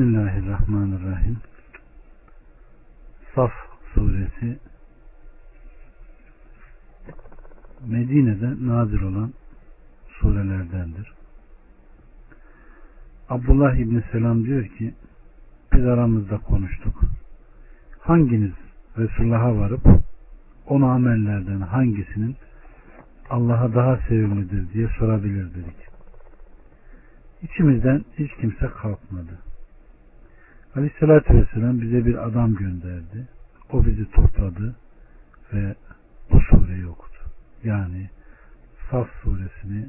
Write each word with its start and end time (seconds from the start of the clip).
Bismillahirrahmanirrahim. 0.00 1.36
Saf 3.34 3.52
suresi 3.94 4.58
Medine'de 7.86 8.66
nazil 8.66 9.02
olan 9.02 9.32
surelerdendir. 10.08 11.12
Abdullah 13.28 13.74
İbni 13.74 14.02
Selam 14.12 14.44
diyor 14.44 14.66
ki 14.66 14.94
biz 15.72 15.86
aramızda 15.86 16.38
konuştuk. 16.38 17.00
Hanginiz 17.98 18.54
Resulullah'a 18.98 19.56
varıp 19.56 19.86
onu 20.66 20.86
amellerden 20.86 21.60
hangisinin 21.60 22.36
Allah'a 23.30 23.74
daha 23.74 23.96
sevimlidir 24.08 24.72
diye 24.72 24.88
sorabilir 24.98 25.54
dedik. 25.54 25.76
İçimizden 27.42 28.04
hiç 28.18 28.30
kimse 28.40 28.66
kalkmadı. 28.66 29.49
Aleyhissalatü 30.76 31.34
Vesselam 31.34 31.80
bize 31.80 32.06
bir 32.06 32.26
adam 32.26 32.54
gönderdi. 32.54 33.28
O 33.72 33.86
bizi 33.86 34.10
topladı 34.10 34.76
ve 35.52 35.74
bu 36.30 36.40
sureyi 36.40 36.86
okudu. 36.86 37.18
Yani 37.64 38.10
Saf 38.90 39.08
suresini 39.22 39.88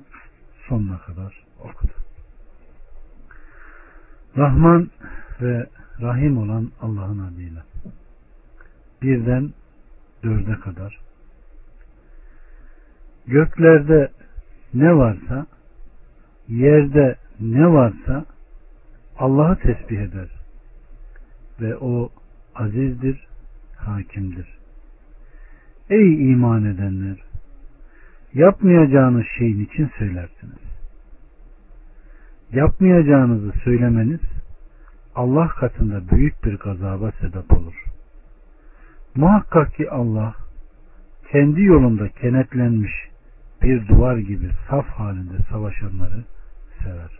sonuna 0.67 0.97
kadar 0.97 1.43
okudu. 1.59 1.91
Rahman 4.37 4.89
ve 5.41 5.69
Rahim 6.01 6.37
olan 6.37 6.71
Allah'ın 6.81 7.19
adıyla. 7.19 7.63
Birden 9.01 9.53
dörde 10.23 10.59
kadar. 10.59 10.99
Göklerde 13.27 14.11
ne 14.73 14.95
varsa, 14.95 15.45
yerde 16.47 17.15
ne 17.39 17.67
varsa 17.67 18.25
Allah'ı 19.17 19.55
tesbih 19.55 19.99
eder. 19.99 20.40
Ve 21.61 21.77
o 21.77 22.09
azizdir, 22.55 23.27
hakimdir. 23.77 24.57
Ey 25.89 26.31
iman 26.31 26.65
edenler! 26.65 27.17
Yapmayacağınız 28.33 29.25
şeyin 29.37 29.65
için 29.65 29.91
söylersiniz. 29.97 30.61
Yapmayacağınızı 32.51 33.51
söylemeniz 33.63 34.19
Allah 35.15 35.47
katında 35.47 36.09
büyük 36.11 36.43
bir 36.43 36.57
gazaba 36.57 37.11
sebep 37.11 37.53
olur. 37.57 37.83
Muhakkak 39.15 39.75
ki 39.75 39.91
Allah 39.91 40.35
kendi 41.31 41.61
yolunda 41.61 42.09
kenetlenmiş 42.09 42.91
bir 43.61 43.87
duvar 43.87 44.17
gibi 44.17 44.49
saf 44.69 44.87
halinde 44.87 45.37
savaşanları 45.49 46.23
sever. 46.83 47.19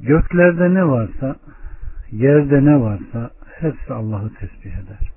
Göklerde 0.00 0.74
ne 0.74 0.88
varsa, 0.88 1.36
yerde 2.12 2.64
ne 2.64 2.80
varsa 2.80 3.30
hepsi 3.54 3.92
Allah'ı 3.92 4.34
tesbih 4.34 4.72
eder. 4.72 5.12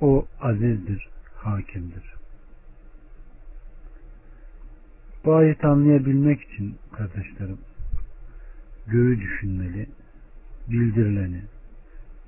O 0.00 0.26
azizdir, 0.40 1.08
hakimdir. 1.34 2.14
Bu 5.24 5.34
ayeti 5.34 5.66
anlayabilmek 5.66 6.40
için 6.40 6.76
kardeşlerim 6.92 7.58
göğü 8.86 9.20
düşünmeli, 9.20 9.86
bildirileni, 10.68 11.42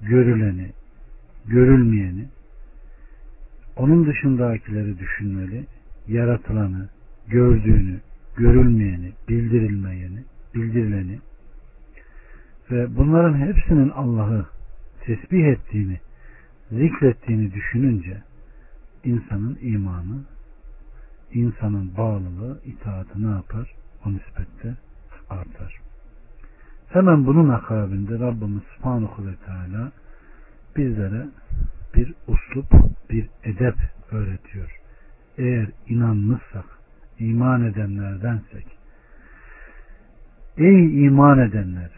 görüleni, 0.01 0.71
görülmeyeni, 1.47 2.29
onun 3.77 4.07
dışındakileri 4.07 4.99
düşünmeli, 4.99 5.67
yaratılanı, 6.09 6.89
gördüğünü, 7.29 8.01
görülmeyeni, 8.37 9.10
bildirilmeyeni, 9.31 10.25
bildirileni 10.55 11.19
ve 12.71 12.97
bunların 12.97 13.39
hepsinin 13.39 13.91
Allah'ı 13.91 14.47
tesbih 15.01 15.45
ettiğini, 15.45 16.01
zikrettiğini 16.71 17.53
düşününce 17.53 18.23
insanın 19.05 19.59
imanı, 19.61 20.25
insanın 21.33 21.97
bağlılığı, 21.97 22.61
itaatı 22.65 23.23
ne 23.23 23.31
yapar? 23.31 23.75
O 24.07 24.13
nispette 24.13 24.77
artar. 25.31 25.81
Hemen 26.89 27.27
bunun 27.27 27.49
akabinde 27.49 28.19
Rabbimiz 28.19 28.63
Subhanahu 28.77 29.27
ve 29.27 29.35
Teala 29.47 29.93
bizlere 30.77 31.27
bir 31.95 32.15
uslup, 32.29 32.73
bir 33.11 33.29
edep 33.45 33.75
öğretiyor. 34.13 34.81
Eğer 35.39 35.69
inanmışsak, 35.89 36.65
iman 37.19 37.65
edenlerdensek, 37.65 38.80
ey 40.61 41.07
iman 41.07 41.39
edenler, 41.39 41.91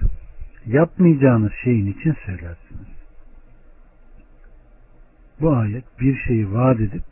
yapmayacağınız 0.67 1.53
şeyin 1.65 1.87
için 1.87 2.17
söylersiniz. 2.27 2.87
Bu 5.41 5.56
ayet 5.56 5.84
bir 6.00 6.17
şeyi 6.17 6.53
vaat 6.53 6.81
edip 6.81 7.05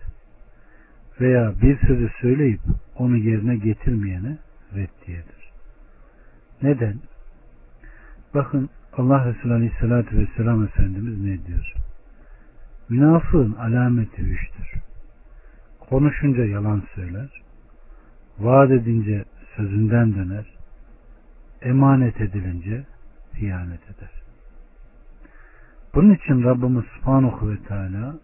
veya 1.20 1.54
bir 1.62 1.78
sözü 1.86 2.10
söyleyip 2.20 2.60
onu 2.96 3.16
yerine 3.16 3.56
getirmeyene 3.56 4.38
reddiyedir. 4.74 5.50
Neden? 6.62 6.96
Bakın 8.34 8.70
Allah 8.92 9.26
Resulü 9.26 9.52
Aleyhisselatü 9.52 10.18
Vesselam 10.18 10.64
Efendimiz 10.64 11.20
ne 11.20 11.46
diyor? 11.46 11.74
Münafığın 12.88 13.52
alameti 13.52 14.22
üçtür. 14.22 14.72
Konuşunca 15.80 16.44
yalan 16.44 16.82
söyler, 16.94 17.42
vaat 18.38 18.70
edince 18.70 19.24
sözünden 19.56 20.14
döner, 20.14 20.59
emanet 21.62 22.20
edilince 22.20 22.84
hıyanet 23.32 23.82
eder. 23.84 24.10
Bunun 25.94 26.14
için 26.14 26.44
Rabbimiz 26.44 26.84
Subhanahu 26.84 27.50
ve 27.50 27.56
Teala 27.56 28.14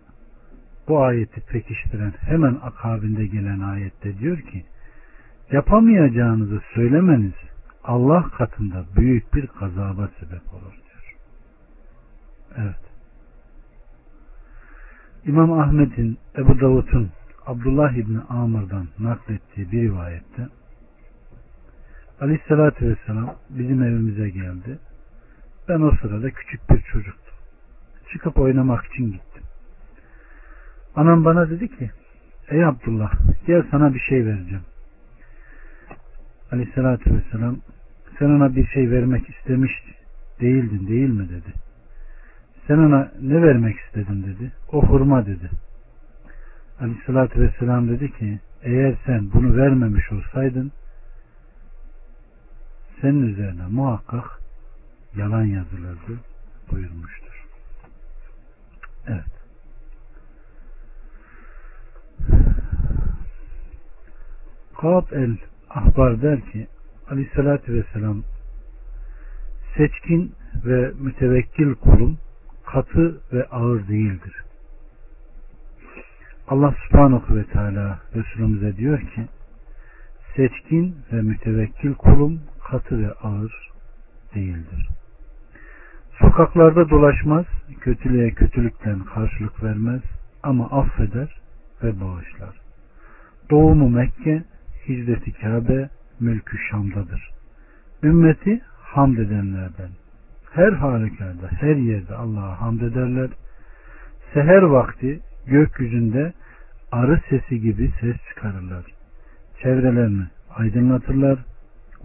bu 0.88 1.04
ayeti 1.04 1.40
pekiştiren 1.40 2.14
hemen 2.20 2.58
akabinde 2.62 3.26
gelen 3.26 3.60
ayette 3.60 4.18
diyor 4.18 4.40
ki 4.40 4.64
yapamayacağınızı 5.52 6.60
söylemeniz 6.74 7.34
Allah 7.84 8.30
katında 8.30 8.84
büyük 8.96 9.34
bir 9.34 9.48
gazaba 9.60 10.08
sebep 10.20 10.54
olur 10.54 10.72
diyor. 10.72 11.16
Evet. 12.56 12.80
İmam 15.26 15.52
Ahmet'in, 15.52 16.18
Ebu 16.38 16.60
Davud'un, 16.60 17.10
Abdullah 17.46 17.92
İbni 17.92 18.20
Amr'dan 18.28 18.88
naklettiği 18.98 19.72
bir 19.72 19.82
rivayette 19.82 20.48
Aleyhisselatü 22.20 22.88
Vesselam 22.88 23.36
bizim 23.50 23.82
evimize 23.82 24.28
geldi. 24.28 24.78
Ben 25.68 25.80
o 25.80 25.90
sırada 25.90 26.30
küçük 26.30 26.70
bir 26.70 26.80
çocuktum. 26.80 27.34
Çıkıp 28.12 28.38
oynamak 28.38 28.86
için 28.86 29.04
gittim. 29.04 29.42
Anam 30.94 31.24
bana 31.24 31.50
dedi 31.50 31.68
ki 31.68 31.90
Ey 32.48 32.64
Abdullah 32.64 33.12
gel 33.46 33.62
sana 33.70 33.94
bir 33.94 34.00
şey 34.00 34.26
vereceğim. 34.26 34.64
Aleyhissalatü 36.52 37.14
Vesselam 37.14 37.56
sen 38.18 38.26
ona 38.26 38.56
bir 38.56 38.66
şey 38.66 38.90
vermek 38.90 39.30
istemiş 39.30 39.72
değildin 40.40 40.88
değil 40.88 41.08
mi 41.08 41.28
dedi. 41.28 41.52
Sen 42.66 42.78
ona 42.78 43.12
ne 43.22 43.42
vermek 43.42 43.76
istedin 43.78 44.22
dedi. 44.22 44.52
O 44.72 44.82
hurma 44.82 45.26
dedi. 45.26 45.50
Aleyhissalatü 46.80 47.40
Vesselam 47.40 47.88
dedi 47.88 48.12
ki 48.12 48.38
eğer 48.62 48.94
sen 49.06 49.32
bunu 49.32 49.56
vermemiş 49.56 50.12
olsaydın 50.12 50.72
senin 53.00 53.22
üzerine 53.22 53.66
muhakkak 53.66 54.40
yalan 55.16 55.44
yazılırdı 55.44 56.20
buyurmuştur. 56.70 57.46
Evet. 59.06 59.24
Kab 64.80 65.12
el 65.12 65.36
Ahbar 65.70 66.22
der 66.22 66.40
ki 66.40 66.66
Aleyhissalatü 67.10 67.74
Vesselam 67.74 68.22
seçkin 69.76 70.34
ve 70.64 70.92
mütevekkil 71.00 71.74
kulum 71.74 72.18
katı 72.66 73.20
ve 73.32 73.44
ağır 73.44 73.88
değildir. 73.88 74.44
Allah 76.48 76.74
subhanahu 76.88 77.36
ve 77.36 77.44
teala 77.44 78.00
Resulümüze 78.14 78.76
diyor 78.76 79.00
ki 79.00 79.26
seçkin 80.36 80.96
ve 81.12 81.22
mütevekkil 81.22 81.94
kulum 81.94 82.40
katı 82.70 82.98
ve 82.98 83.12
ağır 83.12 83.70
değildir. 84.34 84.88
Sokaklarda 86.18 86.90
dolaşmaz, 86.90 87.44
kötülüğe 87.80 88.30
kötülükten 88.30 88.98
karşılık 88.98 89.62
vermez 89.62 90.02
ama 90.42 90.70
affeder 90.70 91.40
ve 91.82 92.00
bağışlar. 92.00 92.56
Doğumu 93.50 93.88
Mekke, 93.88 94.42
hicreti 94.88 95.32
Kabe, 95.32 95.88
mülkü 96.20 96.58
Şam'dadır. 96.70 97.30
Ümmeti 98.02 98.60
hamd 98.82 99.18
edenlerden. 99.18 99.90
Her 100.52 100.72
halükarda, 100.72 101.48
her 101.60 101.76
yerde 101.76 102.14
Allah'a 102.14 102.60
hamd 102.60 102.80
ederler. 102.80 103.30
Seher 104.34 104.62
vakti 104.62 105.20
gökyüzünde 105.46 106.32
arı 106.92 107.20
sesi 107.28 107.60
gibi 107.60 107.90
ses 108.00 108.16
çıkarırlar. 108.28 108.84
Çevrelerini 109.62 110.24
aydınlatırlar, 110.56 111.38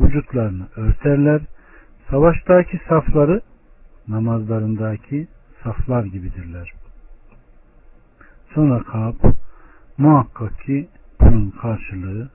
vücutlarını 0.04 0.68
örterler, 0.76 1.42
savaştaki 2.10 2.80
safları 2.90 3.42
namazlarındaki 4.08 5.28
saflar 5.64 6.04
gibidirler. 6.04 6.74
Sonra 8.54 8.84
Kab 8.84 9.16
muhakkak 9.98 10.62
ki 10.62 10.90
bunun 11.22 11.50
karşılığı 11.50 12.30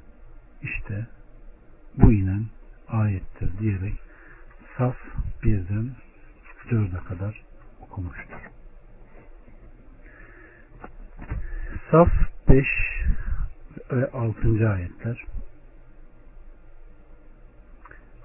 işte 0.62 1.06
bu 1.96 2.12
inen 2.12 2.44
ayettir 2.88 3.58
diyerek 3.58 3.94
saf 4.78 4.96
birden 5.44 5.90
dörde 6.70 6.96
kadar 7.08 7.42
okumuştur. 7.80 8.50
Saf 11.90 12.08
5 12.48 12.66
ve 13.92 14.10
6. 14.10 14.70
ayetler 14.70 15.24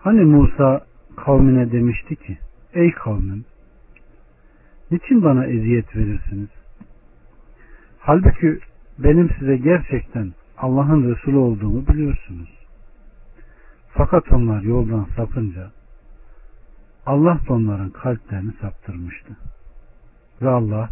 Hani 0.04 0.22
Musa 0.22 0.86
kavmine 1.16 1.72
demişti 1.72 2.16
ki 2.16 2.38
Ey 2.74 2.92
kavmim 2.92 3.46
niçin 4.92 5.24
bana 5.24 5.46
eziyet 5.46 5.96
verirsiniz? 5.96 6.50
Halbuki 8.00 8.60
benim 9.00 9.30
size 9.40 9.58
gerçekten 9.58 10.34
Allah'ın 10.58 11.16
Resulü 11.16 11.38
olduğumu 11.38 11.88
biliyorsunuz. 11.88 12.50
Fakat 13.90 14.32
onlar 14.32 14.62
yoldan 14.62 15.08
sapınca 15.16 15.72
Allah 17.06 17.40
da 17.48 17.54
onların 17.54 17.90
kalplerini 17.90 18.54
saptırmıştı. 18.62 19.38
Ve 20.42 20.50
Allah 20.50 20.90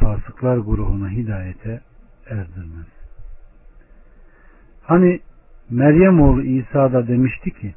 fasıklar 0.00 0.56
grubuna 0.56 1.10
hidayete 1.10 1.80
erdirmez. 2.26 2.86
Hani 4.82 5.20
Meryem 5.70 6.20
oğlu 6.20 6.42
İsa 6.42 6.92
da 6.92 7.08
demişti 7.08 7.50
ki 7.50 7.74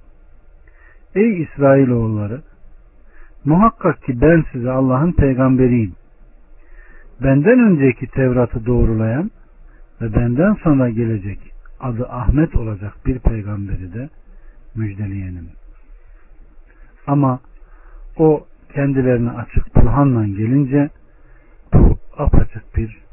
Ey 1.16 1.42
İsrailoğulları 1.42 2.42
muhakkak 3.46 4.04
ki 4.04 4.22
ben 4.22 4.46
size 4.52 4.72
Allah'ın 4.72 5.12
peygamberiyim. 5.12 5.96
Benden 7.24 7.60
önceki 7.60 8.08
Tevrat'ı 8.08 8.66
doğrulayan 8.66 9.32
ve 10.02 10.16
benden 10.16 10.54
sonra 10.54 10.90
gelecek 10.90 11.40
adı 11.80 12.08
Ahmet 12.10 12.56
olacak 12.56 12.94
bir 13.06 13.20
peygamberi 13.20 13.94
de 13.94 14.10
müjdeleyenim. 14.76 15.50
Ama 17.08 17.40
o 18.18 18.46
kendilerine 18.74 19.32
açık 19.32 19.76
burhanla 19.76 20.26
gelince 20.26 20.90
bu 21.74 21.98
apaçık 22.18 22.78
bir 22.78 23.04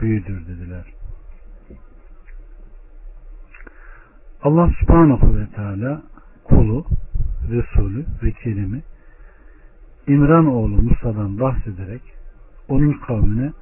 büyüdür 0.00 0.46
dediler. 0.46 0.84
Allah 4.42 4.70
subhanahu 4.80 5.36
ve 5.36 5.46
teala 5.46 6.02
kulu, 6.44 6.84
Resulü 7.50 8.06
ve 8.22 8.32
Kerim'i 8.32 8.82
İmran 10.06 10.46
oğlu 10.46 10.82
Musa'dan 10.82 11.40
bahsederek 11.40 12.02
onun 12.68 12.92
kavmine 12.92 13.52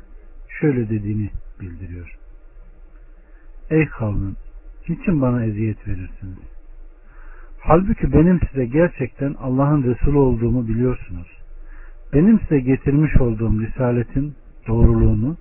şöyle 0.61 0.89
dediğini 0.89 1.31
bildiriyor. 1.61 2.17
Ey 3.71 3.87
kavmim, 3.87 4.37
niçin 4.89 5.23
bana 5.23 5.45
eziyet 5.45 5.89
verirsiniz? 5.89 6.39
Halbuki 7.61 8.13
benim 8.13 8.41
size 8.49 8.67
gerçekten 8.67 9.35
Allah'ın 9.35 9.83
Resulü 9.83 10.19
olduğumu 10.19 10.69
biliyorsunuz. 10.69 11.29
Benim 12.13 12.41
size 12.41 12.61
getirmiş 12.61 13.17
olduğum 13.17 13.61
risaletin 13.61 14.35
doğruluğunu 14.69 15.37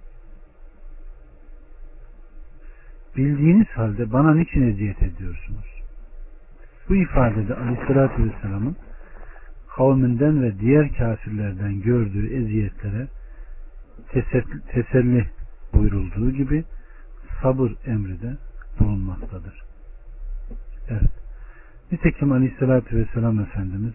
bildiğiniz 3.17 3.67
halde 3.67 4.11
bana 4.11 4.33
niçin 4.33 4.61
eziyet 4.61 5.03
ediyorsunuz? 5.03 5.78
Bu 6.89 6.95
ifadede 6.95 7.55
Aleyhisselatü 7.55 8.23
Vesselam'ın 8.23 8.75
kavminden 9.75 10.43
ve 10.43 10.59
diğer 10.59 10.93
kafirlerden 10.97 11.81
gördüğü 11.81 12.35
eziyetlere 12.35 13.07
teselli 14.71 15.29
buyurulduğu 15.73 16.31
gibi 16.31 16.63
sabır 17.41 17.71
emri 17.85 18.21
de 18.21 18.37
bulunmaktadır. 18.79 19.61
Evet. 20.89 21.11
Nitekim 21.91 22.31
Aleyhisselatü 22.31 22.97
Vesselam 22.97 23.39
Efendimiz 23.39 23.93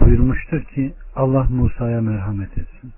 buyurmuştur 0.00 0.64
ki 0.64 0.94
Allah 1.16 1.46
Musa'ya 1.50 2.00
merhamet 2.00 2.58
etsin. 2.58 2.92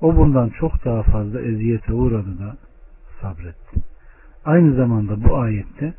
O 0.00 0.16
bundan 0.16 0.48
çok 0.48 0.84
daha 0.84 1.02
fazla 1.02 1.40
eziyete 1.40 1.92
uğradı 1.92 2.38
da 2.38 2.56
sabretti. 3.20 3.80
Aynı 4.44 4.74
zamanda 4.74 5.24
bu 5.24 5.38
ayette 5.38 5.94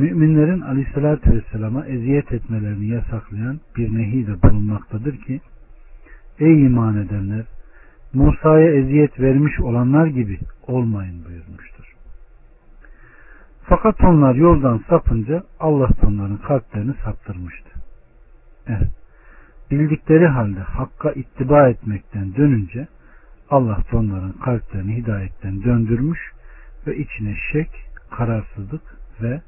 müminlerin 0.00 0.60
Aleyhisselatü 0.60 1.30
Vesselam'a 1.32 1.86
eziyet 1.86 2.32
etmelerini 2.32 2.86
yasaklayan 2.86 3.60
bir 3.76 3.94
nehi 3.94 4.26
de 4.26 4.42
bulunmaktadır 4.42 5.16
ki 5.16 5.40
Ey 6.38 6.66
iman 6.66 6.96
edenler 6.96 7.44
Musa'ya 8.14 8.70
eziyet 8.74 9.20
vermiş 9.20 9.60
olanlar 9.60 10.06
gibi 10.06 10.38
olmayın 10.66 11.24
buyurmuştur. 11.24 11.94
Fakat 13.62 14.04
onlar 14.04 14.34
yoldan 14.34 14.80
sapınca 14.88 15.42
Allah 15.60 15.88
onların 16.06 16.36
kalplerini 16.36 16.94
saptırmıştı. 17.04 17.70
Evet. 18.66 18.90
Bildikleri 19.70 20.26
halde 20.26 20.60
hakka 20.60 21.12
ittiba 21.12 21.68
etmekten 21.68 22.34
dönünce 22.36 22.88
Allah 23.50 23.78
onların 23.92 24.32
kalplerini 24.32 24.96
hidayetten 24.96 25.62
döndürmüş 25.62 26.20
ve 26.86 26.96
içine 26.96 27.36
şek, 27.52 27.70
kararsızlık 28.10 28.82
ve 29.22 29.40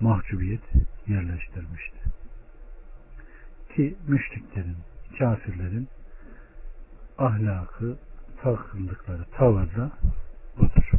mahcubiyet 0.00 0.62
yerleştirmişti. 1.06 1.98
Ki 3.74 3.96
müşriklerin, 4.08 4.76
kafirlerin 5.18 5.88
ahlakı, 7.18 7.98
takıldıkları 8.42 9.24
tavır 9.36 9.76
da 9.76 9.90
budur. 10.58 10.90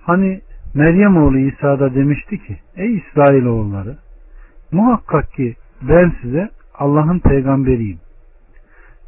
Hani 0.00 0.40
Meryem 0.74 1.16
oğlu 1.16 1.38
İsa 1.38 1.80
da 1.80 1.94
demişti 1.94 2.46
ki 2.46 2.58
Ey 2.76 2.96
İsrailoğulları 2.96 3.96
muhakkak 4.72 5.32
ki 5.32 5.56
ben 5.82 6.12
size 6.22 6.50
Allah'ın 6.74 7.18
peygamberiyim. 7.18 8.00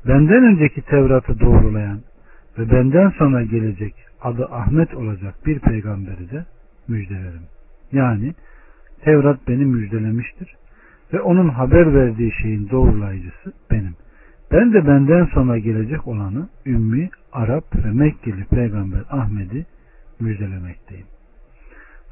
Benden 0.07 0.45
önceki 0.45 0.83
Tevrat'ı 0.83 1.41
doğrulayan 1.41 2.01
ve 2.59 2.71
benden 2.71 3.11
sonra 3.11 3.43
gelecek 3.43 3.95
adı 4.23 4.47
Ahmet 4.47 4.95
olacak 4.95 5.35
bir 5.47 5.59
peygamberi 5.59 6.31
de 6.31 6.45
müjdelerim. 6.89 7.43
Yani 7.93 8.35
Tevrat 9.05 9.49
beni 9.49 9.65
müjdelemiştir 9.65 10.57
ve 11.13 11.21
onun 11.21 11.49
haber 11.49 11.95
verdiği 11.95 12.33
şeyin 12.43 12.71
doğrulayıcısı 12.71 13.53
benim. 13.71 13.95
Ben 14.53 14.73
de 14.73 14.87
benden 14.87 15.25
sonra 15.25 15.59
gelecek 15.59 16.09
olanı 16.09 16.49
Ümmi, 16.67 17.11
Arap 17.33 17.85
ve 17.85 17.91
Mekkeli 17.91 18.45
peygamber 18.45 19.01
Ahmet'i 19.11 19.67
müjdelemekteyim. 20.21 21.07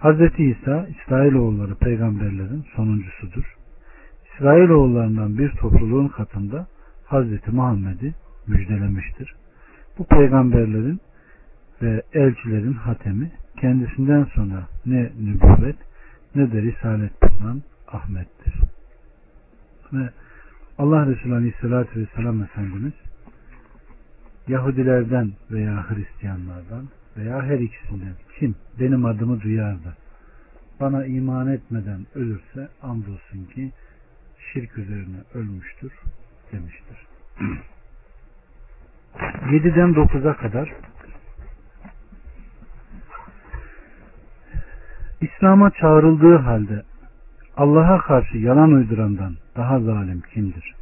Hz. 0.03 0.21
İsa 0.39 0.87
İsrailoğulları 0.87 1.75
peygamberlerin 1.75 2.65
sonuncusudur. 2.77 3.57
İsrailoğullarından 4.35 5.39
bir 5.39 5.51
topluluğun 5.51 6.09
katında 6.09 6.67
Hz. 7.11 7.53
Muhammed'i 7.53 8.15
müjdelemiştir. 8.47 9.35
Bu 9.99 10.07
peygamberlerin 10.07 11.01
ve 11.83 12.03
elçilerin 12.13 12.73
hatemi 12.73 13.31
kendisinden 13.61 14.25
sonra 14.25 14.69
ne 14.87 15.13
nübüvvet 15.21 15.77
ne 16.35 16.53
de 16.53 16.63
risalet 16.63 17.13
bulunan 17.23 17.63
Ahmet'tir. 17.89 18.55
Ve 19.93 20.11
Allah 20.79 21.07
Resulü 21.07 21.35
Aleyhisselatü 21.35 22.01
Vesselam 22.01 22.43
Efendimiz 22.43 22.93
Yahudilerden 24.49 25.33
veya 25.51 25.91
Hristiyanlardan 25.91 26.89
veya 27.17 27.43
her 27.43 27.59
ikisinden 27.59 28.15
kim 28.39 28.55
benim 28.81 29.05
adımı 29.05 29.41
duyar 29.41 29.75
da 29.75 29.95
bana 30.81 31.07
iman 31.07 31.47
etmeden 31.47 32.07
ölürse 32.15 32.69
andolsun 32.83 33.45
ki 33.55 33.73
şirk 34.53 34.79
üzerine 34.79 35.17
ölmüştür 35.35 35.93
demiştir. 36.53 36.99
7'den 39.51 39.91
9'a 39.91 40.37
kadar 40.37 40.73
İslam'a 45.21 45.71
çağrıldığı 45.71 46.37
halde 46.37 46.83
Allah'a 47.57 48.01
karşı 48.01 48.39
yalan 48.39 48.73
uydurandan 48.73 49.37
daha 49.57 49.81
zalim 49.81 50.21
kimdir? 50.35 50.75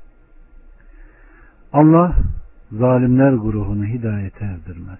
Allah 1.72 2.16
zalimler 2.72 3.32
grubunu 3.32 3.84
hidayete 3.84 4.44
erdirmez. 4.44 4.98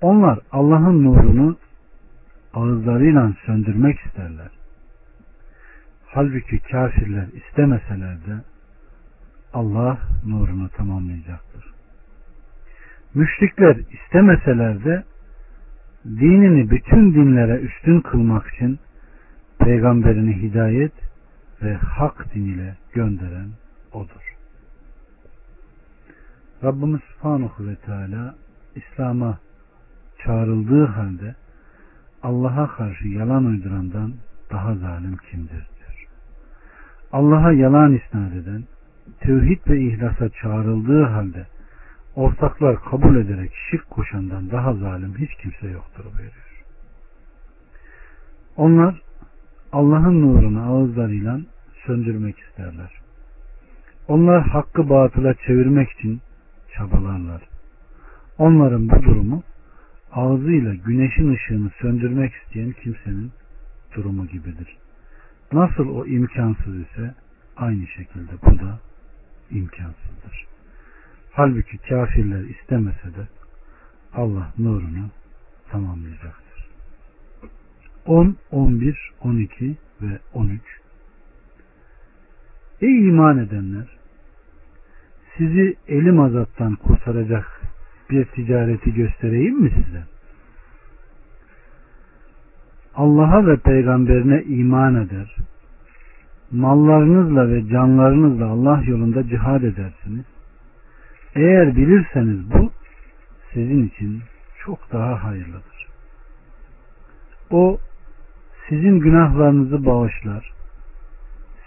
Onlar 0.00 0.38
Allah'ın 0.52 1.04
nurunu 1.04 1.56
ağızlarıyla 2.54 3.32
söndürmek 3.46 3.98
isterler. 4.00 4.50
Halbuki 6.06 6.58
kafirler 6.58 7.26
istemeseler 7.26 8.16
de 8.26 8.44
Allah 9.54 9.98
nurunu 10.26 10.68
tamamlayacaktır. 10.68 11.64
Müşrikler 13.14 13.76
istemeseler 13.76 14.84
de 14.84 15.04
dinini 16.06 16.70
bütün 16.70 17.14
dinlere 17.14 17.60
üstün 17.60 18.00
kılmak 18.00 18.54
için 18.54 18.78
peygamberini 19.58 20.42
hidayet 20.42 20.92
ve 21.62 21.74
hak 21.74 22.34
din 22.34 22.44
ile 22.44 22.74
gönderen 22.92 23.48
odur. 23.92 24.36
Rabbimiz 26.64 27.00
Subhanahu 27.00 27.66
ve 27.66 27.76
Teala 27.76 28.34
İslam'a 28.74 29.38
çağrıldığı 30.24 30.84
halde 30.84 31.34
Allah'a 32.22 32.66
karşı 32.76 33.08
yalan 33.08 33.44
uydurandan 33.44 34.14
daha 34.50 34.74
zalim 34.74 35.16
kimdir 35.30 35.48
diyor. 35.50 36.06
Allah'a 37.12 37.52
yalan 37.52 37.92
isnat 37.92 38.32
eden, 38.32 38.64
tevhid 39.20 39.60
ve 39.68 39.80
ihlasa 39.80 40.28
çağrıldığı 40.28 41.02
halde 41.02 41.46
ortaklar 42.16 42.82
kabul 42.82 43.16
ederek 43.16 43.52
şirk 43.70 43.90
koşandan 43.90 44.50
daha 44.50 44.74
zalim 44.74 45.14
hiç 45.18 45.34
kimse 45.34 45.66
yoktur 45.66 46.04
buyuruyor. 46.04 46.64
Onlar 48.56 49.02
Allah'ın 49.72 50.22
nurunu 50.22 50.62
ağızlarıyla 50.62 51.40
söndürmek 51.86 52.38
isterler. 52.38 52.90
Onlar 54.08 54.48
hakkı 54.48 54.90
batıla 54.90 55.34
çevirmek 55.34 55.90
için 55.90 56.20
çabalarlar. 56.76 57.42
Onların 58.38 58.88
bu 58.88 59.02
durumu 59.02 59.42
ağzıyla 60.12 60.74
güneşin 60.74 61.34
ışığını 61.34 61.70
söndürmek 61.80 62.32
isteyen 62.34 62.72
kimsenin 62.72 63.32
durumu 63.96 64.26
gibidir. 64.26 64.76
Nasıl 65.52 65.88
o 65.88 66.06
imkansız 66.06 66.76
ise 66.76 67.14
aynı 67.56 67.86
şekilde 67.86 68.32
bu 68.46 68.58
da 68.58 68.78
imkansızdır. 69.50 70.55
Halbuki 71.36 71.78
kafirler 71.78 72.40
istemese 72.40 73.04
de 73.16 73.28
Allah 74.14 74.52
nurunu 74.58 75.10
tamamlayacaktır. 75.70 76.68
10, 78.06 78.36
11, 78.50 79.12
12 79.20 79.76
ve 80.02 80.18
13 80.34 80.60
Ey 82.80 83.08
iman 83.08 83.38
edenler! 83.38 83.86
Sizi 85.36 85.76
elim 85.88 86.20
azaptan 86.20 86.74
kurtaracak 86.74 87.60
bir 88.10 88.24
ticareti 88.24 88.94
göstereyim 88.94 89.60
mi 89.60 89.70
size? 89.70 90.02
Allah'a 92.94 93.46
ve 93.46 93.56
peygamberine 93.56 94.42
iman 94.42 94.94
eder, 94.94 95.36
mallarınızla 96.52 97.48
ve 97.48 97.68
canlarınızla 97.68 98.46
Allah 98.46 98.82
yolunda 98.86 99.28
cihad 99.28 99.62
edersiniz. 99.62 100.35
Eğer 101.36 101.76
bilirseniz 101.76 102.50
bu 102.50 102.72
sizin 103.52 103.86
için 103.88 104.22
çok 104.64 104.92
daha 104.92 105.24
hayırlıdır. 105.24 105.86
O 107.50 107.78
sizin 108.68 109.00
günahlarınızı 109.00 109.86
bağışlar, 109.86 110.52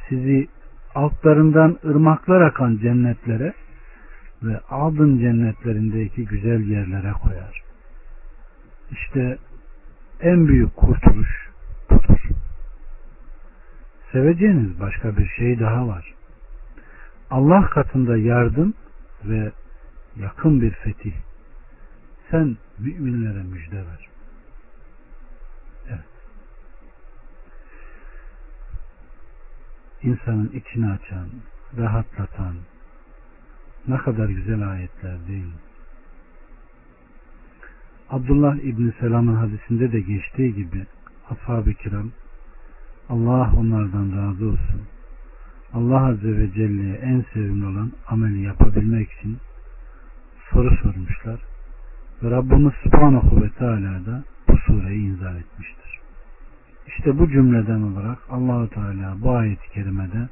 sizi 0.09 0.47
altlarından 0.95 1.77
ırmaklar 1.85 2.41
akan 2.41 2.77
cennetlere 2.77 3.53
ve 4.43 4.59
adın 4.69 5.19
cennetlerindeki 5.19 6.25
güzel 6.25 6.69
yerlere 6.69 7.11
koyar. 7.11 7.61
İşte 8.91 9.37
en 10.21 10.47
büyük 10.47 10.75
kurtuluş 10.75 11.49
budur. 11.89 12.29
Seveceğiniz 14.11 14.79
başka 14.79 15.17
bir 15.17 15.27
şey 15.27 15.59
daha 15.59 15.87
var. 15.87 16.13
Allah 17.31 17.69
katında 17.69 18.17
yardım 18.17 18.73
ve 19.25 19.51
yakın 20.15 20.61
bir 20.61 20.71
fetih. 20.71 21.13
Sen 22.31 22.57
müminlere 22.79 23.43
müjde 23.43 23.77
ver. 23.77 24.09
Evet. 25.87 25.99
İnsanın 30.03 30.49
içini 30.49 30.91
açan, 30.91 31.29
rahatlatan, 31.77 32.55
ne 33.87 33.97
kadar 33.97 34.29
güzel 34.29 34.71
ayetler 34.71 35.27
değil 35.27 35.45
mi? 35.45 35.59
Abdullah 38.09 38.55
İbni 38.55 38.93
Selam'ın 38.99 39.35
hadisinde 39.35 39.91
de 39.91 39.99
geçtiği 39.99 40.55
gibi 40.55 40.85
ashab-ı 41.29 41.73
kiram 41.73 42.11
Allah 43.09 43.53
onlardan 43.57 44.11
razı 44.17 44.45
olsun. 44.45 44.81
Allah 45.73 46.05
Azze 46.05 46.37
ve 46.37 46.51
Celle'ye 46.51 46.95
en 46.95 47.25
sevimli 47.33 47.65
olan 47.65 47.91
ameli 48.07 48.41
yapabilmek 48.41 49.11
için 49.11 49.37
soru 50.51 50.75
sormuşlar. 50.75 51.39
Ve 52.23 52.31
Rabbimiz 52.31 52.73
Subhanahu 52.83 53.43
ve 53.43 53.49
Teala 53.49 54.05
da 54.05 54.23
bu 54.47 54.57
sureyi 54.57 55.05
inzal 55.05 55.35
etmiştir. 55.35 55.99
İşte 56.87 57.19
bu 57.19 57.29
cümleden 57.29 57.81
olarak 57.81 58.17
Allahu 58.29 58.69
Teala 58.69 59.15
bu 59.21 59.31
ayet-i 59.31 59.69
kerimede 59.73 60.29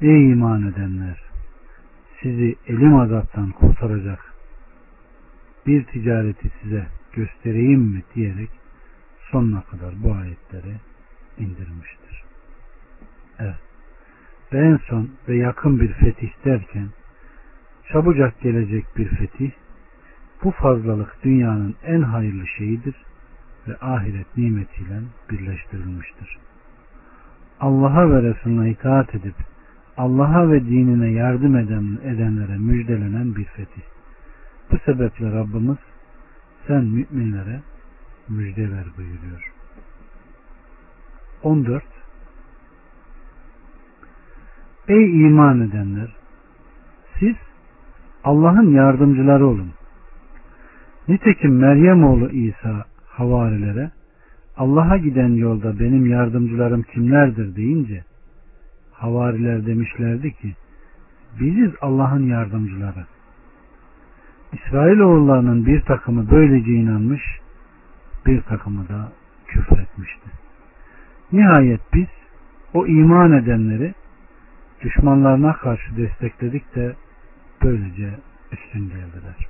Ey 0.00 0.30
iman 0.32 0.66
edenler 0.66 1.22
sizi 2.22 2.56
elim 2.66 2.96
azaptan 2.96 3.50
kurtaracak 3.50 4.34
bir 5.66 5.84
ticareti 5.84 6.50
size 6.62 6.86
göstereyim 7.12 7.80
mi 7.80 8.02
diyerek 8.14 8.50
sonuna 9.30 9.62
kadar 9.62 10.02
bu 10.02 10.14
ayetleri 10.14 10.74
indirmiştir. 11.38 12.24
Evet. 13.38 13.69
Ve 14.52 14.58
en 14.58 14.76
son 14.76 15.10
ve 15.28 15.36
yakın 15.36 15.80
bir 15.80 15.92
fetih 15.92 16.30
derken 16.44 16.88
çabucak 17.92 18.40
gelecek 18.40 18.86
bir 18.96 19.08
fetih 19.08 19.50
bu 20.44 20.50
fazlalık 20.50 21.16
dünyanın 21.24 21.74
en 21.84 22.02
hayırlı 22.02 22.46
şeyidir 22.46 22.94
ve 23.68 23.76
ahiret 23.80 24.36
nimetiyle 24.36 25.00
birleştirilmiştir. 25.30 26.38
Allah'a 27.60 28.10
ve 28.10 28.22
Resulüne 28.22 28.70
itaat 28.70 29.14
edip 29.14 29.34
Allah'a 29.96 30.50
ve 30.50 30.64
dinine 30.64 31.10
yardım 31.10 31.56
eden, 31.56 31.98
edenlere 32.04 32.58
müjdelenen 32.58 33.36
bir 33.36 33.44
fetih. 33.44 33.82
Bu 34.70 34.78
sebeple 34.78 35.32
Rabbimiz 35.32 35.78
sen 36.66 36.84
müminlere 36.84 37.60
müjde 38.28 38.70
ver 38.70 38.84
buyuruyor. 38.96 39.52
14 41.42 41.84
Ey 44.90 45.26
iman 45.26 45.60
edenler! 45.60 46.08
Siz 47.18 47.36
Allah'ın 48.24 48.70
yardımcıları 48.70 49.46
olun. 49.46 49.70
Nitekim 51.08 51.58
Meryem 51.58 52.04
oğlu 52.04 52.30
İsa 52.30 52.84
havarilere 53.06 53.90
Allah'a 54.56 54.96
giden 54.96 55.28
yolda 55.28 55.80
benim 55.80 56.06
yardımcılarım 56.06 56.82
kimlerdir 56.82 57.56
deyince 57.56 58.04
havariler 58.92 59.66
demişlerdi 59.66 60.32
ki 60.32 60.54
biziz 61.40 61.70
Allah'ın 61.80 62.26
yardımcıları. 62.26 63.06
İsrailoğullarının 64.52 65.66
bir 65.66 65.80
takımı 65.80 66.30
böylece 66.30 66.72
inanmış 66.72 67.22
bir 68.26 68.40
takımı 68.40 68.88
da 68.88 69.12
küfür 69.46 69.78
etmişti. 69.78 70.30
Nihayet 71.32 71.80
biz 71.94 72.08
o 72.74 72.86
iman 72.86 73.32
edenleri 73.32 73.94
düşmanlarına 74.82 75.52
karşı 75.52 75.96
destekledik 75.96 76.74
de 76.74 76.96
böylece 77.62 78.10
üstün 78.52 78.88
geldiler. 78.88 79.48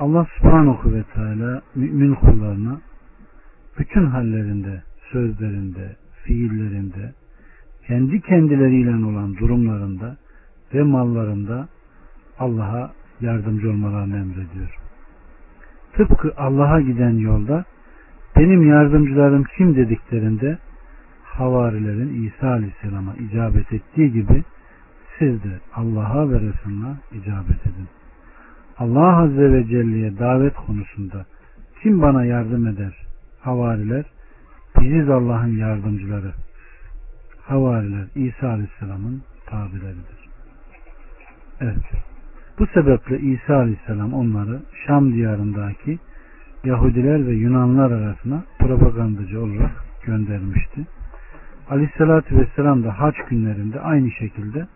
Allah 0.00 0.26
subhanahu 0.38 0.94
ve 0.94 1.02
teala 1.14 1.62
mümin 1.74 2.14
kullarına 2.14 2.80
bütün 3.78 4.06
hallerinde, 4.06 4.82
sözlerinde, 5.12 5.96
fiillerinde, 6.24 7.12
kendi 7.86 8.20
kendileriyle 8.20 9.06
olan 9.06 9.36
durumlarında 9.36 10.16
ve 10.74 10.82
mallarında 10.82 11.68
Allah'a 12.38 12.92
yardımcı 13.20 13.70
olmalarını 13.70 14.16
emrediyor. 14.16 14.78
Tıpkı 15.92 16.32
Allah'a 16.36 16.80
giden 16.80 17.18
yolda 17.18 17.64
benim 18.36 18.68
yardımcılarım 18.68 19.44
kim 19.56 19.76
dediklerinde 19.76 20.58
havarilerin 21.38 22.24
İsa 22.24 22.48
Aleyhisselam'a 22.48 23.14
icabet 23.14 23.72
ettiği 23.72 24.12
gibi 24.12 24.44
siz 25.18 25.44
de 25.44 25.60
Allah'a 25.74 26.30
ve 26.30 26.40
Resulüne 26.40 26.94
icabet 27.12 27.66
edin. 27.66 27.88
Allah 28.78 29.16
Azze 29.16 29.52
ve 29.52 29.66
Celle'ye 29.66 30.18
davet 30.18 30.54
konusunda 30.54 31.26
kim 31.82 32.02
bana 32.02 32.24
yardım 32.24 32.66
eder? 32.66 33.06
Havariler 33.40 34.04
biziz 34.80 35.10
Allah'ın 35.10 35.56
yardımcıları. 35.56 36.32
Havariler 37.42 38.06
İsa 38.14 38.48
Aleyhisselam'ın 38.48 39.22
tabileridir. 39.46 40.28
Evet. 41.60 41.84
Bu 42.58 42.66
sebeple 42.66 43.18
İsa 43.18 43.56
Aleyhisselam 43.56 44.14
onları 44.14 44.60
Şam 44.86 45.12
diyarındaki 45.12 45.98
Yahudiler 46.64 47.26
ve 47.26 47.32
Yunanlar 47.32 47.90
arasına 47.90 48.44
propagandacı 48.58 49.42
olarak 49.42 49.84
göndermişti. 50.06 50.86
Aleyhissalatü 51.70 52.38
Vesselam 52.38 52.84
da 52.84 53.00
haç 53.00 53.14
günlerinde 53.28 53.80
aynı 53.80 54.10
şekilde 54.10 54.66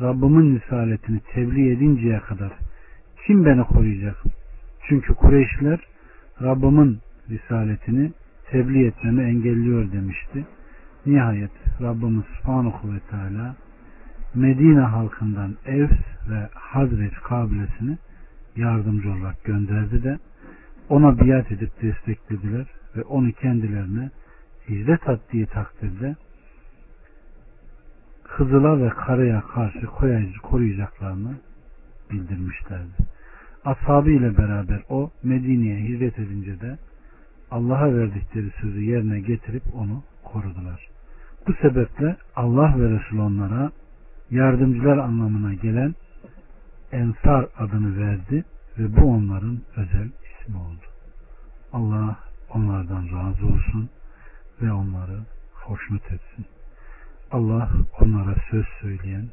Rabbimin 0.00 0.60
risaletini 0.60 1.20
tebliğ 1.20 1.72
edinceye 1.72 2.20
kadar 2.20 2.52
Kim 3.26 3.44
beni 3.44 3.64
koruyacak? 3.64 4.16
Çünkü 4.88 5.14
Kureyşliler 5.14 5.80
Rabbimin 6.42 6.98
risaletini 7.30 8.12
tebliğ 8.50 8.86
etmemi 8.86 9.22
engelliyor 9.22 9.92
demişti. 9.92 10.44
Nihayet 11.06 11.50
Rabbimiz 11.82 12.24
Subhanahu 12.24 12.92
ve 12.94 12.98
Teala 13.10 13.56
Medine 14.34 14.80
halkından 14.80 15.54
Evs 15.66 15.98
ve 16.30 16.48
Hazreç 16.54 17.14
kabilesini 17.14 17.98
yardımcı 18.56 19.12
olarak 19.12 19.44
gönderdi 19.44 20.02
de 20.02 20.18
ona 20.88 21.18
biat 21.18 21.52
edip 21.52 21.82
desteklediler 21.82 22.66
ve 22.96 23.02
onu 23.02 23.32
kendilerine 23.32 24.10
hicret 24.68 25.08
ettiği 25.08 25.46
takdirde 25.46 26.14
Kızıl'a 28.36 28.80
ve 28.80 28.88
Kara'ya 28.88 29.40
karşı 29.40 29.86
koruyacaklarını 30.42 31.34
bildirmişlerdi. 32.10 32.96
Ashabı 33.64 34.10
ile 34.10 34.38
beraber 34.38 34.82
o 34.88 35.10
Medine'ye 35.22 35.76
hicret 35.76 36.18
edince 36.18 36.60
de 36.60 36.78
Allah'a 37.50 37.94
verdikleri 37.94 38.50
sözü 38.60 38.80
yerine 38.80 39.20
getirip 39.20 39.62
onu 39.74 40.02
korudular. 40.24 40.88
Bu 41.46 41.52
sebeple 41.52 42.16
Allah 42.36 42.74
ve 42.78 42.90
Resul 42.90 43.18
onlara 43.18 43.70
yardımcılar 44.30 44.96
anlamına 44.96 45.54
gelen 45.54 45.94
Ensar 46.92 47.46
adını 47.58 47.98
verdi 47.98 48.44
ve 48.78 48.96
bu 48.96 49.10
onların 49.10 49.58
özel 49.76 50.08
ismi 50.08 50.56
oldu. 50.56 50.86
Allah 51.72 52.18
onlardan 52.50 53.04
razı 53.04 53.46
olsun 53.46 53.90
ve 54.62 54.72
onları 54.72 55.18
hoşnut 55.52 56.02
etsin. 56.12 56.46
Allah 57.34 57.70
onlara 58.00 58.36
söz 58.50 58.66
söyleyen, 58.80 59.28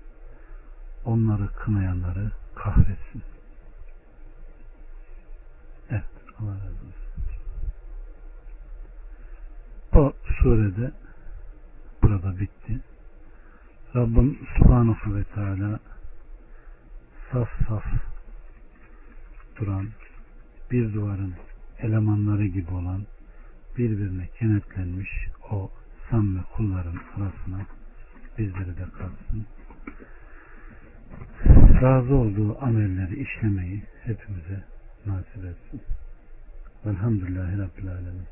onları 1.06 1.48
kınayanları 1.48 2.32
kahretsin. 2.56 3.24
Evet, 5.90 6.04
Allah 6.40 6.54
razı 6.54 6.66
olsun. 6.66 7.24
O 9.94 10.14
surede 10.42 10.92
burada 12.04 12.40
bitti. 12.40 12.80
Rabbim 13.96 14.40
Subhanahu 14.58 15.16
ve 15.16 15.24
Teala 15.24 15.80
saf 17.32 17.50
saf 17.68 17.86
duran 19.60 19.88
bir 20.72 20.94
duvarın 20.94 21.34
elemanları 21.80 22.46
gibi 22.46 22.74
olan 22.74 23.06
birbirine 23.78 24.28
kenetlenmiş 24.40 25.10
o 25.52 25.72
samimi 26.10 26.44
kulların 26.56 27.00
arasına 27.18 27.66
bizleri 28.38 28.78
de 28.78 28.84
kalsın. 28.98 29.46
Razı 31.82 32.16
olduğu 32.16 32.64
amelleri 32.64 33.22
işlemeyi 33.22 33.84
hepimize 34.04 34.64
nasip 35.06 35.46
etsin. 35.46 35.82
Velhamdülillahi 36.86 37.58
Rabbil 37.58 37.92
Alemin. 37.92 38.28